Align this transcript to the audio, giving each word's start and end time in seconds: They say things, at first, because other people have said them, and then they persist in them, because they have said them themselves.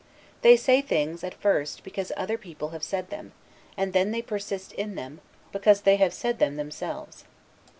They 0.41 0.57
say 0.57 0.81
things, 0.81 1.23
at 1.23 1.35
first, 1.35 1.83
because 1.83 2.11
other 2.17 2.35
people 2.35 2.69
have 2.69 2.81
said 2.81 3.11
them, 3.11 3.33
and 3.77 3.93
then 3.93 4.09
they 4.09 4.23
persist 4.23 4.71
in 4.73 4.95
them, 4.95 5.21
because 5.51 5.81
they 5.81 5.97
have 5.97 6.11
said 6.11 6.39
them 6.39 6.55
themselves. 6.55 7.25